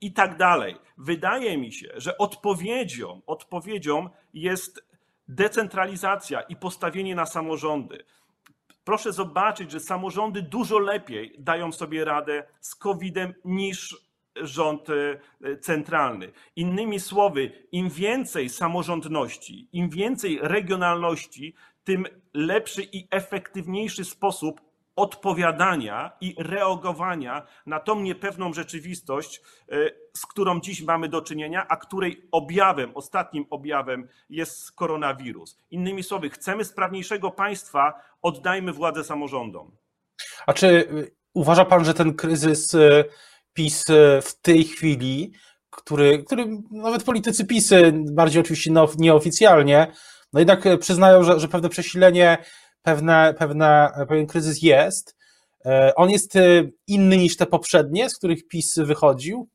i 0.00 0.12
tak 0.12 0.36
dalej. 0.36 0.76
Wydaje 0.98 1.58
mi 1.58 1.72
się, 1.72 1.88
że 1.96 2.18
odpowiedzią, 2.18 3.20
odpowiedzią 3.26 4.08
jest 4.34 4.85
decentralizacja 5.28 6.40
i 6.40 6.56
postawienie 6.56 7.14
na 7.14 7.26
samorządy. 7.26 8.04
Proszę 8.84 9.12
zobaczyć, 9.12 9.70
że 9.70 9.80
samorządy 9.80 10.42
dużo 10.42 10.78
lepiej 10.78 11.34
dają 11.38 11.72
sobie 11.72 12.04
radę 12.04 12.44
z 12.60 12.74
COVID-em 12.74 13.34
niż 13.44 14.06
rząd 14.36 14.88
e, 14.90 15.56
centralny. 15.56 16.32
Innymi 16.56 17.00
słowy, 17.00 17.52
im 17.72 17.90
więcej 17.90 18.48
samorządności, 18.48 19.68
im 19.72 19.90
więcej 19.90 20.38
regionalności, 20.42 21.54
tym 21.84 22.06
lepszy 22.34 22.82
i 22.92 23.08
efektywniejszy 23.10 24.04
sposób 24.04 24.60
odpowiadania 24.96 26.12
i 26.20 26.34
reagowania 26.38 27.46
na 27.66 27.80
tą 27.80 28.00
niepewną 28.00 28.52
rzeczywistość, 28.52 29.40
e, 29.68 29.76
z 30.16 30.26
którą 30.26 30.60
dziś 30.60 30.82
mamy 30.82 31.08
do 31.08 31.22
czynienia, 31.22 31.66
a 31.68 31.76
której 31.76 32.28
objawem, 32.32 32.90
ostatnim 32.94 33.46
objawem 33.50 34.08
jest 34.30 34.72
koronawirus. 34.72 35.58
Innymi 35.70 36.02
słowy, 36.02 36.30
chcemy 36.30 36.64
sprawniejszego 36.64 37.30
państwa, 37.30 38.00
oddajmy 38.22 38.72
władzę 38.72 39.04
samorządom. 39.04 39.70
A 40.46 40.52
czy 40.52 40.66
y, 40.66 41.14
uważa 41.34 41.64
pan, 41.64 41.84
że 41.84 41.94
ten 41.94 42.14
kryzys 42.14 42.74
y, 42.74 43.04
PiS 43.52 43.84
w 44.22 44.40
tej 44.42 44.64
chwili, 44.64 45.32
który, 45.70 46.24
który 46.24 46.46
nawet 46.70 47.04
politycy 47.04 47.46
PiSy, 47.46 47.92
bardziej 48.12 48.40
oczywiście 48.40 48.72
nieoficjalnie, 48.98 49.92
no 50.32 50.40
jednak 50.40 50.64
przyznają, 50.80 51.22
że, 51.22 51.40
że 51.40 51.48
pewne 51.48 51.68
przesilenie 51.68 52.38
pewne, 52.86 53.34
pewne, 53.38 53.92
pewien 54.08 54.26
kryzys 54.26 54.62
jest. 54.62 55.16
E, 55.64 55.92
on 55.94 56.10
jest 56.10 56.36
e, 56.36 56.40
inny 56.86 57.16
niż 57.16 57.36
te 57.36 57.46
poprzednie, 57.46 58.10
z 58.10 58.18
których 58.18 58.48
PiS 58.48 58.78
wychodził? 58.78 59.48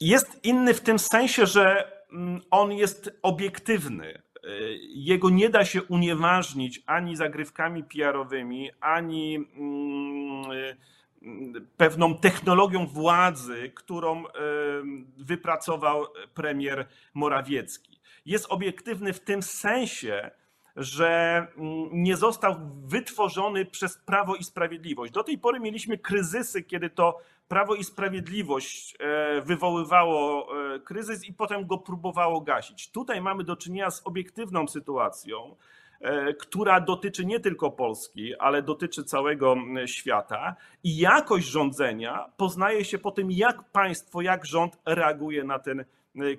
Jest 0.00 0.44
inny 0.44 0.74
w 0.74 0.80
tym 0.80 0.98
sensie, 0.98 1.46
że 1.46 1.92
mm, 2.12 2.40
on 2.50 2.72
jest 2.72 3.10
obiektywny. 3.22 4.08
E, 4.08 4.48
jego 4.94 5.30
nie 5.30 5.50
da 5.50 5.64
się 5.64 5.82
unieważnić 5.82 6.82
ani 6.86 7.16
zagrywkami 7.16 7.84
PR-owymi, 7.84 8.70
ani 8.80 9.36
mm, 9.36 10.76
pewną 11.76 12.18
technologią 12.18 12.86
władzy, 12.86 13.72
którą 13.74 14.24
wypracował 15.18 16.06
premier 16.34 16.88
Morawiecki. 17.14 18.00
Jest 18.26 18.46
obiektywny 18.48 19.12
w 19.12 19.20
tym 19.20 19.42
sensie, 19.42 20.30
że 20.76 21.46
mm, 21.56 21.88
nie 21.92 22.16
został 22.16 22.56
wytworzony 22.84 23.66
przez 23.66 23.98
Prawo 23.98 24.36
i 24.36 24.44
Sprawiedliwość. 24.44 25.12
Do 25.12 25.24
tej 25.24 25.38
pory 25.38 25.60
mieliśmy 25.60 25.98
kryzysy, 25.98 26.62
kiedy 26.62 26.90
to 26.90 27.18
Prawo 27.50 27.74
i 27.74 27.84
Sprawiedliwość 27.84 28.96
e, 29.00 29.40
wywoływało 29.40 30.48
e, 30.74 30.80
kryzys 30.80 31.24
i 31.24 31.32
potem 31.32 31.66
go 31.66 31.78
próbowało 31.78 32.40
gasić. 32.40 32.90
Tutaj 32.90 33.20
mamy 33.20 33.44
do 33.44 33.56
czynienia 33.56 33.90
z 33.90 34.06
obiektywną 34.06 34.68
sytuacją, 34.68 35.56
e, 36.00 36.34
która 36.34 36.80
dotyczy 36.80 37.26
nie 37.26 37.40
tylko 37.40 37.70
Polski, 37.70 38.36
ale 38.36 38.62
dotyczy 38.62 39.04
całego 39.04 39.56
świata. 39.86 40.56
I 40.84 40.98
jakość 40.98 41.46
rządzenia 41.46 42.26
poznaje 42.36 42.84
się 42.84 42.98
po 42.98 43.10
tym, 43.10 43.30
jak 43.30 43.64
państwo, 43.72 44.20
jak 44.20 44.46
rząd 44.46 44.78
reaguje 44.86 45.44
na 45.44 45.58
ten 45.58 45.84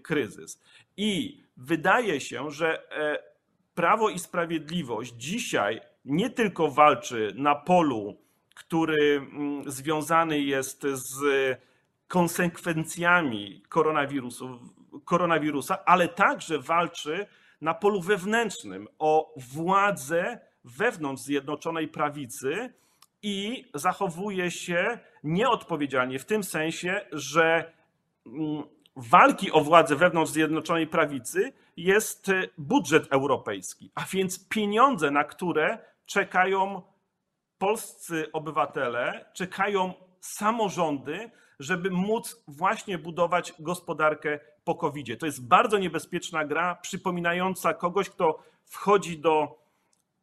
kryzys. 0.03 0.61
I 0.97 1.43
wydaje 1.57 2.19
się, 2.19 2.51
że 2.51 2.83
Prawo 3.75 4.09
i 4.09 4.19
Sprawiedliwość 4.19 5.13
dzisiaj 5.17 5.81
nie 6.05 6.29
tylko 6.29 6.71
walczy 6.71 7.33
na 7.35 7.55
polu, 7.55 8.17
który 8.55 9.17
mm, 9.17 9.71
związany 9.71 10.39
jest 10.39 10.83
z 10.83 11.21
konsekwencjami 12.07 13.63
koronawirusa, 15.05 15.85
ale 15.85 16.07
także 16.07 16.59
walczy 16.59 17.25
na 17.61 17.73
polu 17.73 18.01
wewnętrznym 18.01 18.87
o 18.99 19.33
władzę 19.37 20.39
wewnątrz 20.63 21.23
Zjednoczonej 21.23 21.87
Prawicy 21.87 22.73
i 23.23 23.65
zachowuje 23.73 24.51
się 24.51 24.99
nieodpowiedzialnie 25.23 26.19
w 26.19 26.25
tym 26.25 26.43
sensie, 26.43 27.01
że 27.11 27.73
mm, 28.25 28.63
walki 28.95 29.51
o 29.51 29.61
władzę 29.61 29.95
wewnątrz 29.95 30.31
Zjednoczonej 30.31 30.87
Prawicy 30.87 31.53
jest 31.77 32.31
budżet 32.57 33.07
europejski, 33.11 33.91
a 33.95 34.05
więc 34.11 34.47
pieniądze, 34.47 35.11
na 35.11 35.23
które 35.23 35.77
czekają 36.05 36.81
polscy 37.57 38.31
obywatele, 38.31 39.25
czekają 39.33 39.93
samorządy, 40.19 41.31
żeby 41.59 41.91
móc 41.91 42.43
właśnie 42.47 42.97
budować 42.97 43.53
gospodarkę 43.59 44.39
po 44.63 44.75
covid 44.75 45.19
To 45.19 45.25
jest 45.25 45.47
bardzo 45.47 45.77
niebezpieczna 45.77 46.45
gra, 46.45 46.75
przypominająca 46.75 47.73
kogoś, 47.73 48.09
kto 48.09 48.43
wchodzi 48.65 49.19
do 49.19 49.61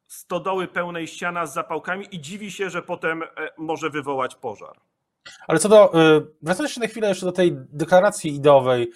stodoły 0.07 0.69
pełnej 0.69 1.07
ściana 1.07 1.47
z 1.47 1.55
zapałkami 1.55 2.07
i 2.11 2.21
dziwi 2.21 2.51
się, 2.51 2.71
że 2.71 2.83
potem 2.83 3.23
e, 3.23 3.27
może 3.59 3.91
wywołać 3.91 4.35
pożar. 4.35 4.81
Ale 5.47 5.59
co 5.59 5.69
do, 5.69 5.95
e, 5.95 6.21
wracając 6.43 6.73
się 6.73 6.81
na 6.81 6.87
chwilę 6.87 7.09
jeszcze 7.09 7.27
do 7.27 7.33
tej 7.33 7.53
deklaracji 7.73 8.35
ideowej 8.35 8.91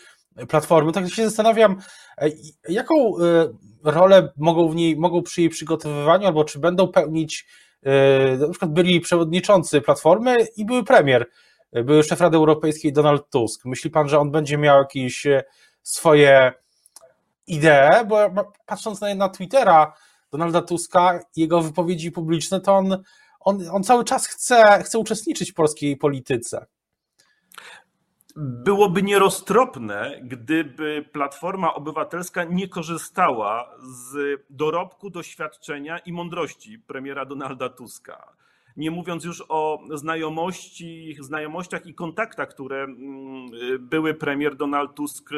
Platformy, 0.49 0.93
tak 0.93 1.11
się 1.11 1.25
zastanawiam, 1.25 1.77
e, 2.19 2.29
jaką 2.69 3.15
rolę 3.85 4.33
mogą 4.37 4.69
w 4.69 4.75
niej, 4.75 4.97
mogą 4.97 5.23
przy 5.23 5.41
jej 5.41 5.51
przygotowywaniu, 5.51 6.27
albo 6.27 6.45
czy 6.45 6.59
będą 6.59 6.89
pełnić, 6.89 7.47
na 8.39 8.49
przykład 8.49 8.73
byli 8.73 9.01
przewodniczący 9.01 9.81
Platformy 9.81 10.37
i 10.57 10.65
były 10.65 10.85
premier 10.85 11.27
były 11.73 12.03
szef 12.03 12.21
Rady 12.21 12.37
Europejskiej 12.37 12.93
Donald 12.93 13.31
Tusk. 13.31 13.65
Myśli 13.65 13.91
pan, 13.91 14.09
że 14.09 14.19
on 14.19 14.31
będzie 14.31 14.59
miał 14.59 14.79
jakieś 14.79 15.27
e, 15.27 15.45
swoje 15.83 16.53
idee? 17.47 18.07
Bo 18.09 18.17
patrząc 18.67 19.01
na, 19.01 19.15
na 19.15 19.29
Twittera 19.29 19.93
Donalda 20.31 20.63
Tuska, 20.63 21.21
jego 21.37 21.61
wypowiedzi 21.61 22.13
publiczne, 22.13 22.61
to 22.61 22.77
on, 22.77 23.03
on, 23.45 23.59
on 23.73 23.85
cały 23.85 24.05
czas 24.05 24.27
chce, 24.27 24.83
chce 24.85 24.99
uczestniczyć 24.99 25.53
w 25.53 25.55
polskiej 25.55 25.97
polityce. 25.97 26.67
Byłoby 28.37 29.03
nieroztropne, 29.03 30.21
gdyby 30.23 31.09
Platforma 31.13 31.75
Obywatelska 31.75 32.45
nie 32.45 32.69
korzystała 32.69 33.77
z 33.81 34.41
dorobku, 34.51 35.11
doświadczenia 35.11 35.99
i 35.99 36.13
mądrości 36.13 36.79
premiera 36.79 37.25
Donalda 37.25 37.69
Tuska 37.69 38.33
nie 38.77 38.91
mówiąc 38.91 39.25
już 39.25 39.45
o 39.49 39.81
znajomości, 39.95 41.17
znajomościach 41.21 41.87
i 41.87 41.95
kontaktach, 41.95 42.49
które 42.49 42.83
mm, 42.83 43.51
były 43.81 44.15
premier 44.15 44.57
Donald 44.57 44.95
Tusk 44.95 45.31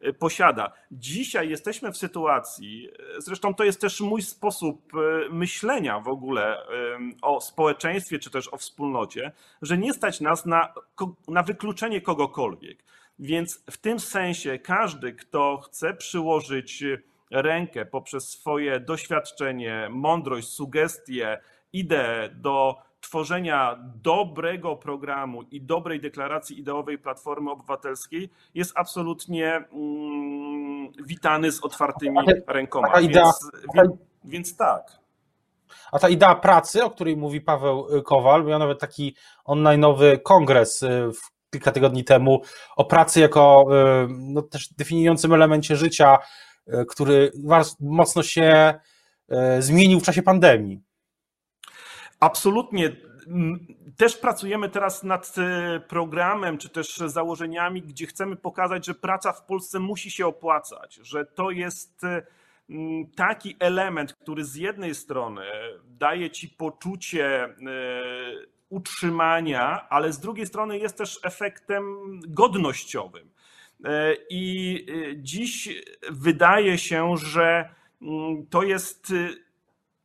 e, 0.00 0.12
posiada. 0.12 0.72
Dzisiaj 0.92 1.48
jesteśmy 1.48 1.92
w 1.92 1.96
sytuacji, 1.96 2.88
zresztą 3.18 3.54
to 3.54 3.64
jest 3.64 3.80
też 3.80 4.00
mój 4.00 4.22
sposób 4.22 4.92
e, 4.94 5.28
myślenia 5.28 6.00
w 6.00 6.08
ogóle 6.08 6.58
e, 6.58 6.66
o 7.22 7.40
społeczeństwie 7.40 8.18
czy 8.18 8.30
też 8.30 8.48
o 8.52 8.56
wspólnocie, 8.56 9.32
że 9.62 9.78
nie 9.78 9.94
stać 9.94 10.20
nas 10.20 10.46
na, 10.46 10.74
na 11.28 11.42
wykluczenie 11.42 12.00
kogokolwiek. 12.00 12.84
Więc 13.18 13.64
w 13.70 13.76
tym 13.76 14.00
sensie 14.00 14.58
każdy, 14.58 15.12
kto 15.12 15.56
chce 15.56 15.94
przyłożyć 15.94 16.84
rękę 17.30 17.86
poprzez 17.86 18.28
swoje 18.28 18.80
doświadczenie, 18.80 19.88
mądrość, 19.90 20.48
sugestie, 20.48 21.38
ideę 21.72 22.28
do 22.28 22.76
tworzenia 23.00 23.78
dobrego 24.02 24.76
programu 24.76 25.42
i 25.42 25.60
dobrej 25.60 26.00
deklaracji 26.00 26.60
ideowej 26.60 26.98
Platformy 26.98 27.50
Obywatelskiej 27.50 28.30
jest 28.54 28.72
absolutnie 28.74 29.56
mm, 29.72 30.92
witany 30.92 31.52
z 31.52 31.64
otwartymi 31.64 32.18
rękoma. 32.46 33.00
Idea, 33.00 33.32
więc, 33.74 33.88
więc 34.24 34.56
tak. 34.56 35.02
A 35.92 35.98
ta 35.98 36.08
idea 36.08 36.34
pracy, 36.34 36.84
o 36.84 36.90
której 36.90 37.16
mówi 37.16 37.40
Paweł 37.40 38.02
Kowal, 38.04 38.44
miał 38.44 38.58
nawet 38.58 38.80
taki 38.80 39.16
online'owy 39.46 40.22
kongres 40.22 40.82
y, 40.82 41.10
kilka 41.50 41.72
tygodni 41.72 42.04
temu 42.04 42.42
o 42.76 42.84
pracy 42.84 43.20
jako 43.20 43.66
y, 44.04 44.08
no, 44.08 44.42
też 44.42 44.68
definiującym 44.68 45.34
elemencie 45.34 45.76
życia, 45.76 46.18
y, 46.68 46.86
który 46.88 47.32
mocno 47.80 48.22
się 48.22 48.74
zmienił 49.58 50.00
w 50.00 50.02
czasie 50.02 50.22
pandemii. 50.22 50.82
Absolutnie. 52.22 52.96
Też 53.96 54.16
pracujemy 54.16 54.68
teraz 54.68 55.02
nad 55.02 55.34
e, 55.38 55.80
programem, 55.80 56.58
czy 56.58 56.68
też 56.68 56.96
założeniami, 56.96 57.82
gdzie 57.82 58.06
chcemy 58.06 58.36
pokazać, 58.36 58.86
że 58.86 58.94
praca 58.94 59.32
w 59.32 59.44
Polsce 59.44 59.78
musi 59.78 60.10
się 60.10 60.26
opłacać, 60.26 60.94
że 60.94 61.24
to 61.24 61.50
jest 61.50 62.04
e, 62.04 62.22
taki 63.16 63.56
element, 63.58 64.14
który 64.14 64.44
z 64.44 64.54
jednej 64.54 64.94
strony 64.94 65.42
daje 65.86 66.30
ci 66.30 66.48
poczucie 66.48 67.44
e, 67.44 67.54
utrzymania, 68.68 69.88
ale 69.88 70.12
z 70.12 70.18
drugiej 70.18 70.46
strony 70.46 70.78
jest 70.78 70.98
też 70.98 71.20
efektem 71.22 71.84
godnościowym. 72.28 73.30
I 74.30 74.86
dziś 75.16 75.82
wydaje 76.10 76.78
się, 76.78 77.16
że 77.16 77.68
to 78.50 78.62
jest 78.62 79.12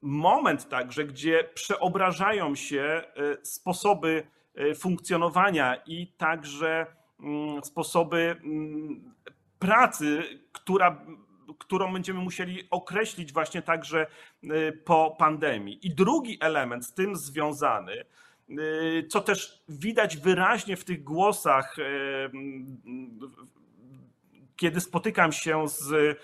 moment 0.08 0.70
także, 0.70 1.06
gdzie 1.06 1.44
przeobrażają 1.54 2.56
się 2.56 2.82
e, 2.82 3.04
sposoby 3.46 4.28
e, 4.56 4.76
funkcjonowania 4.76 5.76
i 5.76 6.08
także 6.08 6.86
mm, 7.20 7.64
sposoby 7.64 8.36
mm, 8.44 9.14
pracy, 9.60 10.24
która, 10.52 11.06
którą 11.58 11.94
będziemy 11.94 12.20
musieli 12.20 12.68
określić 12.70 13.34
właśnie 13.34 13.62
także 13.62 14.08
e, 14.44 14.72
po 14.72 15.16
pandemii. 15.20 15.88
I 15.88 15.96
drugi 15.96 16.38
element 16.42 16.86
z 16.86 16.94
tym 16.94 17.16
związany, 17.16 18.06
co 19.10 19.22
też 19.22 19.64
widać 19.70 20.18
wyraźnie 20.18 20.78
w 20.78 20.84
tych 20.84 21.04
głosach, 21.04 21.76
kiedy 24.56 24.82
spotykam 24.82 25.32
się 25.32 25.68
z 25.68 26.18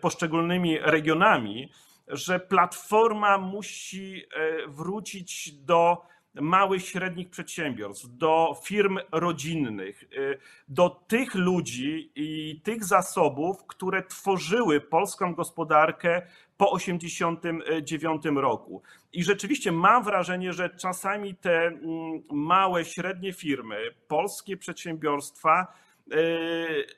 poszczególnymi 0.00 0.78
regionami, 0.78 1.68
że 2.08 2.40
platforma 2.40 3.38
musi 3.38 4.22
e, 4.34 4.68
wrócić 4.68 5.52
do 5.52 6.02
małych, 6.34 6.86
średnich 6.86 7.30
przedsiębiorstw, 7.30 8.06
do 8.10 8.60
firm 8.64 8.98
rodzinnych, 9.12 10.04
e, 10.04 10.06
do 10.68 10.90
tych 10.90 11.34
ludzi 11.34 12.12
i 12.14 12.60
tych 12.64 12.84
zasobów, 12.84 13.66
które 13.66 14.02
tworzyły 14.02 14.80
polską 14.80 15.34
gospodarkę 15.34 16.22
po 16.56 16.78
1989 16.78 18.22
roku. 18.36 18.82
I 19.12 19.24
rzeczywiście 19.24 19.72
mam 19.72 20.04
wrażenie, 20.04 20.52
że 20.52 20.70
czasami 20.70 21.34
te 21.34 21.66
mm, 21.66 21.82
małe, 22.32 22.84
średnie 22.84 23.32
firmy, 23.32 23.76
polskie 24.08 24.56
przedsiębiorstwa, 24.56 25.66
e, 26.12 26.16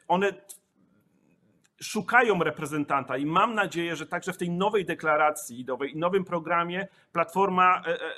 one 0.09 0.33
szukają 1.81 2.39
reprezentanta 2.39 3.17
i 3.17 3.27
mam 3.27 3.55
nadzieję, 3.55 3.97
że 3.97 4.07
także 4.07 4.33
w 4.33 4.37
tej 4.37 4.51
nowej 4.51 4.85
deklaracji 4.85 5.67
i 5.93 5.99
nowym 5.99 6.25
programie 6.25 6.89
Platforma 7.13 7.83
e, 7.87 7.91
e, 7.91 8.11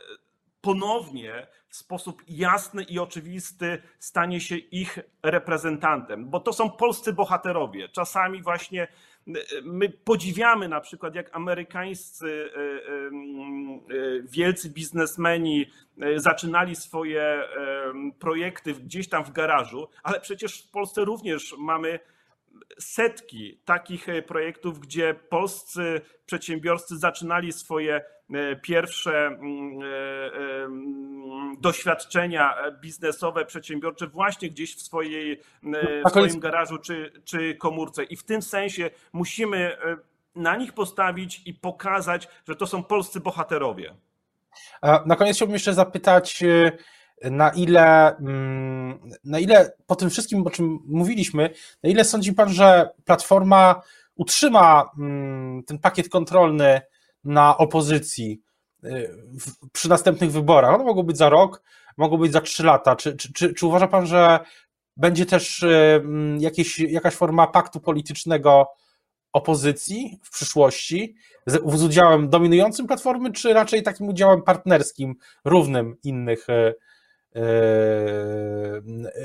ponownie 0.61 1.47
w 1.69 1.77
sposób 1.77 2.23
jasny 2.29 2.83
i 2.83 2.99
oczywisty 2.99 3.83
stanie 3.99 4.41
się 4.41 4.57
ich 4.57 4.99
reprezentantem, 5.23 6.31
bo 6.31 6.41
to 6.41 6.53
są 6.53 6.71
polscy 6.71 7.13
bohaterowie. 7.13 7.89
Czasami 7.89 8.43
właśnie 8.43 8.83
e, 8.83 9.33
my 9.65 9.89
podziwiamy 9.89 10.69
na 10.69 10.81
przykład, 10.81 11.15
jak 11.15 11.37
amerykańscy 11.37 12.51
wielcy 14.23 14.71
biznesmeni 14.71 15.67
zaczynali 16.17 16.77
swoje 16.77 17.45
projekty 18.19 18.75
gdzieś 18.75 19.09
tam 19.09 19.25
w 19.25 19.33
garażu, 19.33 19.89
ale 20.03 20.21
przecież 20.21 20.63
w 20.63 20.71
Polsce 20.71 21.05
również 21.05 21.55
mamy 21.59 22.01
setki 22.79 23.61
takich 23.65 24.09
e, 24.09 24.23
projektów, 24.23 24.79
gdzie 24.79 25.15
polscy 25.15 26.01
przedsiębiorcy 26.27 26.99
zaczynali 26.99 27.53
swoje 27.53 27.95
e, 28.31 28.57
pierwsze 28.57 29.27
mm, 29.27 29.83
e, 29.83 30.65
mm, 30.65 31.57
doświadczenia 31.61 32.55
biznesowe, 32.81 33.45
przedsiębiorcze 33.45 34.07
właśnie 34.07 34.51
gdzieś 34.51 34.77
w, 34.77 34.83
swojej, 34.83 35.41
w 36.07 36.11
swoim 36.11 36.41
garażu 36.41 36.79
czy, 36.79 37.13
czy 37.25 37.55
komórce. 37.55 38.05
I 38.05 38.17
w 38.17 38.25
tym 38.25 38.43
sensie 38.43 38.91
musimy 39.13 39.77
na 40.35 40.57
nich 40.57 40.73
postawić 40.73 41.43
i 41.47 41.55
pokazać, 41.55 42.29
że 42.49 42.57
to 42.57 42.67
są 42.67 42.83
polscy 42.83 43.21
bohaterowie. 43.21 43.95
Na 44.83 45.17
koniec 45.17 45.37
chciałbym 45.37 45.55
jeszcze 45.55 45.75
zapytać, 45.75 46.45
na 47.25 47.51
ile, 47.51 48.17
mm, 48.17 49.11
na 49.25 49.39
ile 49.39 49.73
po 49.87 49.97
tym 49.97 50.11
wszystkim, 50.11 50.47
o 50.47 50.51
czym 50.51 50.79
mówiliśmy, 50.87 51.51
na 51.83 51.91
ile 51.91 52.05
sądzi 52.05 52.33
Pan, 52.33 52.49
że 52.49 52.91
Platforma 53.05 53.83
utrzyma 54.15 54.91
mm, 54.99 55.63
ten 55.63 55.79
pakiet 55.79 56.09
kontrolny 56.09 56.81
na 57.25 57.57
opozycji 57.57 58.43
y, 58.85 59.11
przy 59.73 59.89
następnych 59.89 60.33
wyborach? 60.33 60.75
One 60.75 60.85
mogą 60.85 61.03
być 61.03 61.17
za 61.17 61.29
rok, 61.29 61.63
mogą 61.97 62.17
być 62.17 62.33
za 62.33 62.41
trzy 62.41 62.65
lata. 62.65 62.97
Czy, 62.97 63.17
czy, 63.17 63.33
czy, 63.33 63.55
czy 63.55 63.67
uważa 63.67 63.89
Pan, 63.89 64.07
że 64.07 64.41
będzie 64.97 65.27
też 65.27 65.63
y, 65.63 65.69
mm, 66.05 66.41
jakieś, 66.41 66.79
jakaś 66.79 67.15
forma 67.15 67.47
paktu 67.47 67.81
politycznego 67.81 68.67
opozycji 69.33 70.19
w 70.23 70.31
przyszłości 70.31 71.15
z, 71.47 71.79
z 71.79 71.83
udziałem 71.83 72.29
dominującym 72.29 72.87
Platformy, 72.87 73.33
czy 73.33 73.53
raczej 73.53 73.83
takim 73.83 74.09
udziałem 74.09 74.43
partnerskim, 74.43 75.15
równym 75.45 75.97
innych, 76.03 76.49
e, 76.51 76.75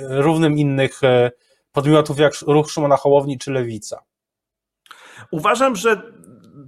równym 0.10 0.58
innych 0.58 1.04
e, 1.04 1.32
podmiotów 1.72 2.20
jak 2.20 2.34
ruch 2.48 2.72
Szymona 2.72 2.98
Hołowni 2.98 3.38
czy 3.38 3.52
Lewica? 3.52 4.04
Uważam, 5.32 5.76
że 5.76 6.14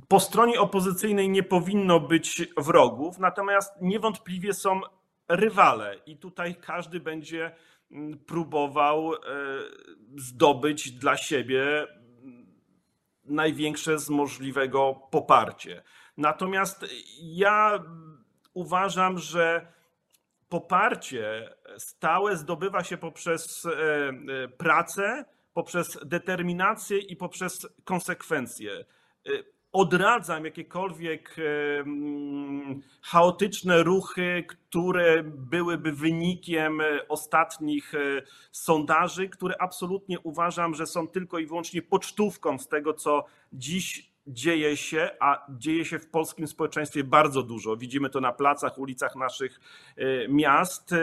po 0.08 0.20
stronie 0.20 0.60
opozycyjnej 0.60 1.30
nie 1.30 1.44
powinno 1.44 2.00
być 2.00 2.48
wrogów, 2.58 3.20
natomiast 3.20 3.74
niewątpliwie 3.82 4.54
są 4.54 4.82
rywale 5.30 5.96
i 6.06 6.18
tutaj 6.18 6.56
każdy 6.56 7.00
będzie 7.00 7.56
mm, 7.92 8.20
próbował 8.20 9.12
zdobyć 10.18 10.92
dla 10.92 11.18
siebie 11.18 11.88
największe 13.26 14.00
z 14.00 14.10
możliwego 14.10 15.02
poparcie. 15.12 15.84
Natomiast 16.18 16.86
ja 17.22 17.84
uważam, 18.54 19.18
że 19.18 19.75
poparcie 20.50 21.56
stałe 21.78 22.38
zdobywa 22.38 22.84
się 22.84 22.98
poprzez 22.98 23.66
e, 23.66 23.70
e, 23.70 24.48
pracę, 24.48 25.26
poprzez 25.54 26.00
determinację 26.06 26.98
i 26.98 27.16
poprzez 27.16 27.68
konsekwencje. 27.84 28.86
E, 29.28 29.30
odradzam 29.72 30.46
jakiekolwiek 30.46 31.36
chaotyczne 33.02 33.84
ruchy, 33.84 34.46
które 34.48 35.24
byłyby 35.24 35.92
wynikiem 35.92 36.82
ostatnich 37.10 37.92
sondaży, 38.52 39.30
które 39.30 39.56
absolutnie 39.62 40.20
uważam, 40.20 40.76
że 40.76 40.88
są 40.88 41.08
tylko 41.08 41.40
i 41.40 41.46
wyłącznie 41.46 41.82
pocztówką 41.82 42.60
z 42.60 42.68
tego, 42.68 42.94
co 42.94 43.26
dziś 43.54 44.15
dzieje 44.28 44.78
się, 44.78 45.10
a 45.20 45.46
dzieje 45.50 45.86
się 45.86 46.00
w 46.00 46.10
polskim 46.10 46.48
społeczeństwie 46.48 47.04
bardzo 47.04 47.44
dużo. 47.44 47.78
Widzimy 47.78 48.10
to 48.10 48.20
na 48.20 48.34
placach, 48.34 48.78
ulicach 48.78 49.16
naszych 49.16 49.60
miast. 50.30 50.96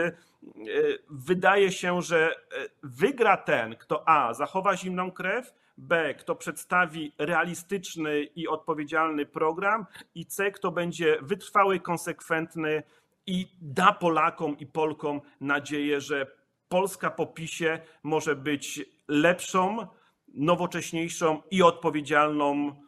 Wydaje 1.09 1.71
się, 1.71 2.01
że 2.01 2.35
wygra 2.83 3.37
ten, 3.37 3.75
kto 3.75 4.09
A 4.09 4.33
zachowa 4.33 4.77
zimną 4.77 5.11
krew, 5.11 5.53
B, 5.77 6.13
kto 6.13 6.35
przedstawi 6.35 7.11
realistyczny 7.17 8.23
i 8.23 8.47
odpowiedzialny 8.47 9.25
program, 9.25 9.85
i 10.15 10.25
C, 10.25 10.51
kto 10.51 10.71
będzie 10.71 11.17
wytrwały, 11.21 11.79
konsekwentny 11.79 12.83
i 13.27 13.47
da 13.61 13.91
Polakom 13.93 14.59
i 14.59 14.65
Polkom 14.65 15.21
nadzieję, 15.41 16.01
że 16.01 16.27
Polska 16.69 17.09
po 17.09 17.25
PiSie 17.25 17.79
może 18.03 18.35
być 18.35 18.85
lepszą, 19.07 19.87
nowocześniejszą 20.33 21.41
i 21.51 21.61
odpowiedzialną 21.61 22.69
e, 22.69 22.82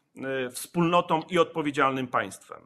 wspólnotą 0.51 1.21
i 1.29 1.39
odpowiedzialnym 1.39 2.07
państwem. 2.07 2.59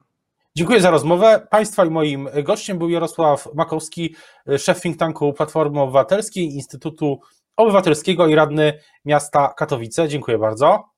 Dziękuję 0.56 0.82
za 0.82 0.92
rozmowę. 0.92 1.48
Państwa 1.52 1.86
i 1.86 1.90
moim 1.90 2.30
gościem 2.44 2.78
był 2.78 2.90
Jarosław 2.90 3.48
Makowski, 3.56 4.16
szef 4.58 4.82
think 4.82 4.98
tanku 4.98 5.34
Platformy 5.34 5.82
Obywatelskiej, 5.82 6.44
Instytutu 6.44 7.20
Obywatelskiego 7.58 8.28
i 8.28 8.36
radny 8.36 8.80
miasta 9.06 9.54
Katowice. 9.58 10.08
Dziękuję 10.08 10.38
bardzo. 10.38 10.90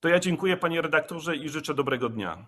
To 0.00 0.08
ja 0.08 0.18
dziękuję 0.18 0.56
panie 0.56 0.82
redaktorze 0.82 1.36
i 1.36 1.48
życzę 1.48 1.74
dobrego 1.74 2.08
dnia. 2.08 2.46